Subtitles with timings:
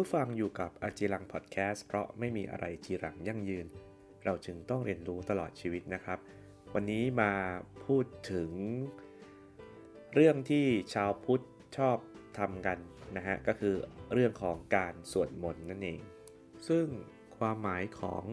[0.00, 3.66] ผู้ฟังอยู่กับอาจีรังพอดแคสต์เพราะไม่มีอะไรจีรังยั่งยืน
[4.24, 6.18] เราจึงต้องเรียนรู้ตลอดชีวิตนะครับ
[6.74, 7.32] วันนี้มา
[7.84, 8.50] พูดถึง
[10.14, 11.44] เรื่องที่ชาวพุทธ
[11.76, 11.96] ชอบ
[12.38, 12.78] ทำกัน
[13.16, 13.74] นะฮะก็คือ
[14.12, 16.00] เรื่องของการสวดมนต์นั่นเอง
[16.68, 16.86] ซึ่ง
[17.38, 18.24] ความหมายของ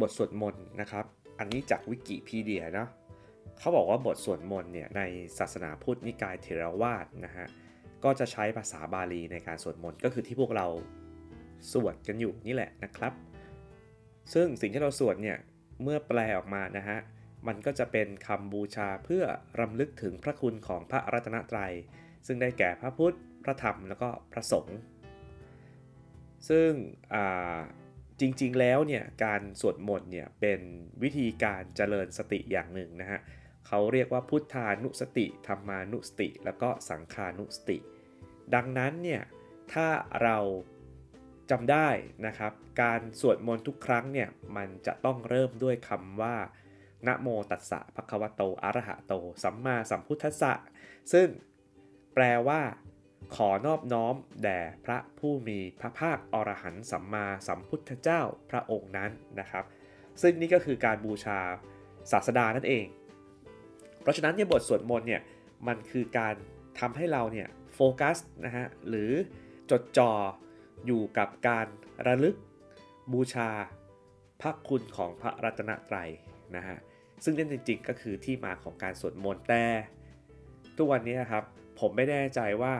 [0.00, 1.04] บทสวดมนต์นะครับ
[1.38, 2.88] อันนี้จากวิกิพีเดียเนาะ
[3.58, 5.02] เขาบอกว่าบทสวดมนต์เนี่ยใน
[5.38, 7.48] ศาสนาพุทธนิกายเทรวาสนะฮะ
[8.06, 10.66] ก็จะใช้ภาษาบาลีในการสวดมนต์ก็คือที่พวกเรา
[11.72, 13.12] สวดกันอยู่นี่แหละนะครับ
[14.34, 15.38] ซึ่งสิ่งที่เราสวดเนี่ย
[15.82, 16.98] เมื่อแปลออกมานะฮะ
[17.46, 19.24] มันก็จะเป็นคำบูชาเพื่อ
[19.60, 21.72] รำลึกถึงพระคุณของพระรัตนตรัย
[22.26, 24.78] ซึ่งได้แก่พระพุทธ พระธรรม แล้วก็พระสงฆ์
[26.48, 26.70] ซึ่ง
[28.20, 30.60] จริงๆแล้วเนี่ยการสวดมนต์เนี่ยเป็น
[31.02, 33.20] วิธีการเจริญสติอย่างหนึ่งนะฮะ
[33.66, 37.78] เขาเรียกว่าพุทธานุสติ ธรรมานุสติ แล้วก็สังขานุสติ
[38.54, 39.22] ดังนั้นเนี่ย
[39.72, 39.88] ถ้า
[40.22, 40.36] เรา
[41.50, 41.88] จำได้
[42.26, 46.36] นะครับ การสวดมนต์ทุกครั้งเนี่ยมันจะต้องเริ่มด้วยคำว่า
[47.06, 50.52] นะโมตัสสะภะคะวะโตอะระหะโต สัมมาสัมพุทธัสสะ
[51.12, 51.28] ซึ่ง
[52.14, 52.60] แปลว่า
[53.36, 59.10] ขอนอบน้อมแด่พระผู้มีพระภาคอรหันต์สัมมาสัมพุทธเจ้าพระองค์นั้น
[59.40, 59.64] นะครับ
[60.22, 61.38] ซึ่งนี่ก็คือการบูชา
[62.12, 62.86] ศาสดานั่นเอง
[64.02, 65.22] เพราะฉะนั้นเนี่ยบทสวดมนต์เนี่ย
[65.68, 66.34] มันคือการ
[66.80, 69.12] ทำให้เราเนี่ย โฟกัสนะฮะหรือ
[69.70, 70.12] จดจ่อ
[70.86, 71.66] อยู่กับการ
[72.06, 72.36] ระลึก
[73.12, 73.50] บูชา
[74.40, 76.10] พระคุณของพระรัตนตรัย
[76.56, 76.76] นะฮะ
[77.24, 79.64] ซึ่งนั่นจริงๆก็คือที่มาของการสวดมนต์แต่
[80.76, 81.44] ทุกวันนี้ครับ
[81.80, 82.74] ผมไม่แน่ใจว่า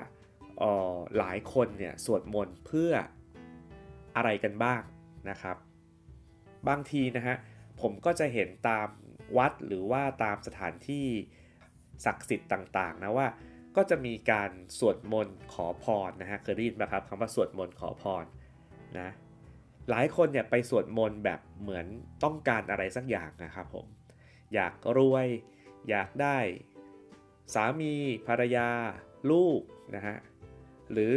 [0.63, 2.93] ออหลายคนเนี่ยสวดมนต์เพื่อ
[4.17, 4.83] อะไรกันบ้าง
[5.31, 5.57] นะครับ
[6.69, 7.37] บางทีนะฮะ
[7.81, 8.89] ผมก็จะเห็นตาม
[9.39, 11.07] วัดหรือว่าตามสถานที่
[12.05, 13.29] ศักดิ์สิทธิ์ต่างๆนะว่า
[13.77, 18.25] ก็จะมีการสวดมนต์ขอพรนะฮะเคยได้ยินไหมครับคำว่าสวดมนต์ขอพร
[18.99, 19.09] นะ
[19.91, 21.87] หลายคนเนี่ยไปสวดมนต์แบบเหมือน
[22.25, 23.87] ต้องการอะไรสักอย่างนะครับผม
[24.55, 25.27] อยากรวย
[25.91, 26.39] อยากได้
[27.55, 27.93] สามี
[28.27, 28.69] ภรรยา
[29.31, 29.61] ลูก
[29.97, 30.17] นะฮะ
[30.93, 31.15] หรือ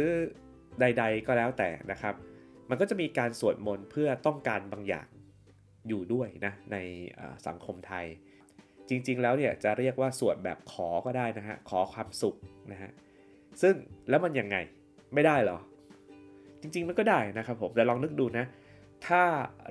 [0.80, 2.14] ใด ๆก็แล้วแต่นะครับ
[2.68, 5.08] มันก็จะมีการสวดมนต์เพื่อต้องการบางอย่าง
[5.88, 6.76] อยู่ด้วยนะใน
[7.46, 8.06] สังคมไทย
[8.90, 12.36] จริงๆแล้วเนี่ยจะเรียกว่าสวดแบบขอก็ได้นะฮะขอความสุข
[12.72, 12.90] นะฮะ
[13.62, 13.74] ซึ่ง
[14.08, 14.56] แล้วมันยังไง
[15.14, 15.58] ไม่ได้หรอ
[16.60, 18.44] จริงๆมันก็ได้นะครับผมแต่ลองนึกดูนะ
[19.06, 19.22] ถ้า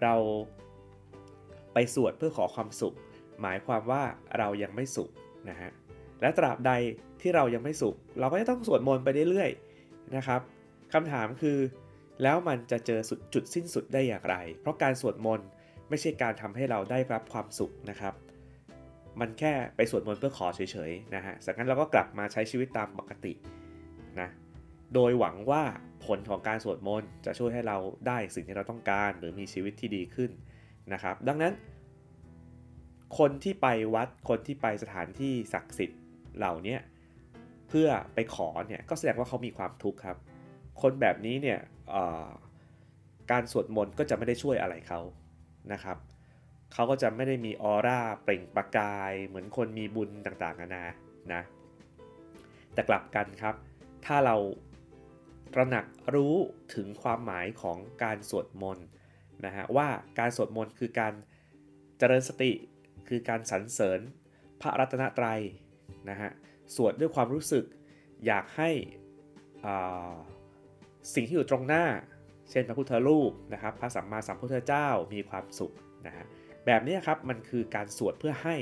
[0.03, 0.15] เรา
[1.73, 2.95] ไปสวดเพื่อขอความสุข
[3.41, 4.03] หมายความว่า
[4.37, 5.09] เรายังไม่สุข
[5.49, 5.69] นะฮะ
[6.21, 6.71] และตราบใด
[7.21, 10.41] ที่เรายังไม่สุข เราก็จะต้องสวดมนต์ไปเรื่อยๆนะครับ
[10.93, 11.57] คำถามคือ
[12.23, 15.47] แล้วมันจะเจอสุดจุดสิ้นสุดได้อย่างไร เพราะการสวดมนต์
[15.89, 18.13] ไม่ใช่การทำให้เราได้รับความสุขนะครับ
[19.19, 23.33] มันแค่ไปสวดมนต์เพื่อขอเฉยๆนะฮะจากนั้นเราก็กลับมาใช้ชีวิตตามปกติ
[24.19, 24.29] นะ
[24.93, 25.63] โดยหวังว่า
[26.05, 30.31] ผลของการสวดมนต์จะช่วยให้เราได้สิ่งที่เราต้องการหรือมีชีวิตที่ดีขึ้น
[30.93, 31.53] นะครับ ดังนั้น
[33.17, 36.01] คนที่ไปวัดคนที่ไปสถานที่ศักดิ์สิทธิ์
[36.37, 36.77] เหล่านี้
[37.69, 40.17] เพื่อไปขอเนี่ยก็แสดงว่าเขามีความทุกข์ครับ
[40.81, 41.59] คนแบบนี้เนี่ย
[43.31, 45.01] การสวดมนต์ก็จะไม่ได้ช่วยอะไรเขา
[45.73, 45.97] นะครับ
[46.73, 50.85] เขาก็จะไม่ได้มีออร่าเปล่งประกาย เหมือนคนมีบุญต่างๆนานา
[51.33, 51.41] นะ
[52.73, 53.55] แต่กลับกันครับ
[54.05, 54.35] ถ้าเรา
[55.53, 55.85] ตระหนัก
[56.15, 56.35] รู้
[56.75, 58.87] ถึงความหมายของการสวดมนต์
[59.45, 59.87] นะฮะว่า
[60.19, 61.13] การสวดมนต์คือการ
[61.97, 62.51] เจริญสติ
[63.07, 63.99] คือการสรรเสริญ
[64.61, 65.41] พระรัตนตรัย
[66.09, 66.29] นะฮะ
[66.75, 67.65] สวดด้วยความรู้สึก
[68.25, 68.69] อยากให้
[71.13, 71.85] สิ่งที่อยู่ตรงหน้า
[72.49, 75.73] เช่นพระพุทธรูปนะครับ พระสัมมาสัมพุทธเจ้ามีความสุข
[76.07, 76.25] นะฮะ
[76.71, 78.55] แบบนี้ครับมันคือการสวดเพื่อให้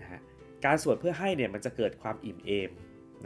[0.00, 0.20] นะฮะ
[0.64, 2.70] การสวดเพื่อให้เนี่ยมันจะเกิดความอิ่มเอม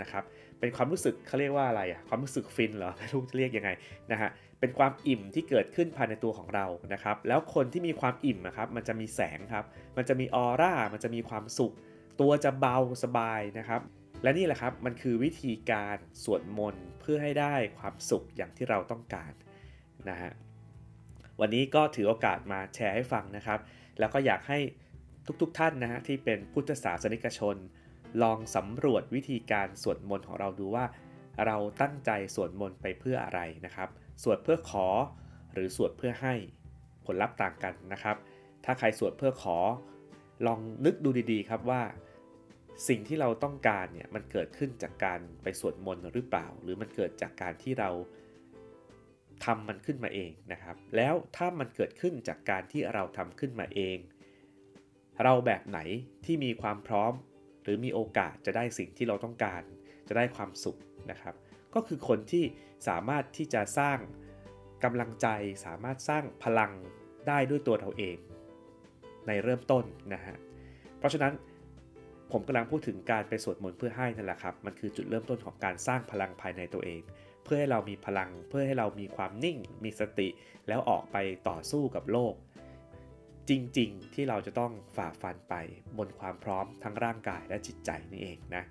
[0.00, 0.24] นะครับ
[0.60, 3.70] เป็นความรู้สึกเขาเรียกว่าอะไรอะความรู้สึกฟินเหรอไม่รู้จะเรียกยังไง
[4.12, 9.64] นะฮะเป็นความอิ่มที่เกิดขึ้นภายในตัวของเรานะครับ แล้วคนที่มีความอิ่มนะครับมันจะมีแสงครับ
[9.96, 11.74] มันจะมีออร่ามันจะมีความสุข
[12.20, 13.80] ตัวจะเบาสบายนะครับ
[14.22, 19.32] และนี่แหละครับมันคือวิธีการสวดมนต์เพื่อให้ได้ความสุขอย่างที่เราต้องการ
[20.10, 20.32] นะฮะ
[21.44, 23.60] วันนี้ก็ถือโอกาสมาแชร์ให้ฟังนะครับ
[23.98, 24.58] แล้วก็อยากให้
[25.40, 27.56] ทุกๆทท่านนะฮะที่เป็นพุทธศาสนิกชน
[28.22, 30.84] ลองสำรวจวิธีการสวดมนต์ของเราดูว่า
[31.46, 33.88] เราตั้งใจสวดมนต์ไปเพื่ออะไรนะครับ
[34.22, 34.86] สวดเพื่อขอ
[35.52, 36.34] หรือสวดเพื่อให้
[37.06, 38.16] ผลลัพธ์ต่างกันนะครับ
[38.64, 39.58] ถ้าใครสวดเพื่อขอ
[40.46, 41.82] ลองนึกดูดีๆครับว่า
[42.88, 47.90] สิ่งที่เราต้องการเนี่ยมันเกิดขึ้นจากการไปสวดมนต์หรือเปล่า หรือมันเกิดจากการที่เรา
[49.44, 53.98] ทำมันขึ้นมาเองนะครับ แล้วถ้ามันเกิดขึ้นจากการที่เราทำขึ้นมาเอง
[55.22, 55.78] เราแบบไหน
[56.24, 57.12] ที่มีความพร้อม
[57.62, 59.62] หรือมีโอกาสจะได้สิ่งที่เราต้องการ
[60.08, 60.78] จะได้ความสุข
[61.10, 61.34] นะครับ
[61.74, 62.44] ก็คือคนที่
[62.88, 63.98] สามารถที่จะสร้าง
[64.84, 65.28] กำลังใจ
[65.66, 66.72] สามารถสร้างพลัง
[67.28, 68.16] ได้ด้วยตัวเราเอง
[69.26, 69.84] ในเริ่มต้น
[70.14, 70.36] นะฮะ
[70.98, 71.32] เพราะฉะนั้น
[72.32, 77.00] ผมกำลังพูดถึงการไปสวดมนต์เพื่อให้นั่นแหละครับ มันคือจุดเริ่มต้นของการสร้างพลังภายในตัวเอง
[77.44, 80.28] เพื่อให้เรามีพลัง เพื่อให้เรามีความนิ่ง มีสติ
[80.68, 81.16] แล้วออกไป
[81.48, 82.34] ต่อสู้กับโลก
[83.48, 85.54] จริงๆ ที่เราจะต้องฝ่าฟันไป
[85.98, 88.64] บนความพร้อมทั้งร่างกายและจิตใจนี่เองนะ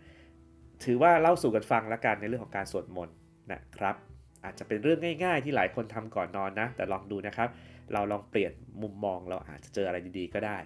[0.84, 3.16] ถือว่าเล่าสู่กันฟังแล้วกันในเรื่องของการสวดมนต์
[3.52, 3.96] นะครับ
[4.44, 7.50] อาจจะเป็นเรื่องง่าย ๆ ที่หลายคนทำก่อนนอนนะ แต่ลองดูนะครับ
[7.94, 10.58] เราลองเปลี่ยนมุมมองเราอาจจะเจออะไรดีๆ ก็ได้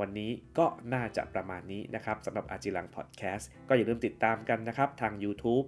[0.00, 5.66] วันนี้ก็น่าจะประมาณนี้นะครับสำหรับอาจิลังพอดแคสต์ก็อย่าลืมติดตามกันนะครับ ทาง YouTube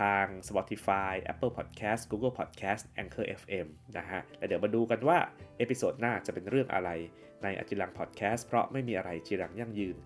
[0.00, 3.66] ทาง Spotify Apple Podcast Google Podcast Anchor FM
[3.98, 5.18] นะฮะแล้วเดี๋ยวมาดูกันว่า
[5.58, 6.90] เอพิโซดหน้าจะเป็นเรื่องอะไร
[7.42, 9.96] ในอาจิรังพอดแคสต์เพราะไม่มีอะไรจิรังยั่งยืน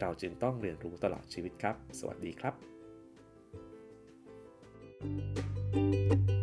[0.00, 2.54] เราจึงต้องเรียนรู้ตลอดชีวิตครับ สวัสดีครับ
[5.72, 6.37] thank you